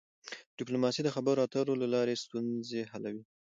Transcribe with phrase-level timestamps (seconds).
[0.57, 3.23] ډيپلوماسي د خبرو اترو له لاري ستونزي حلوي.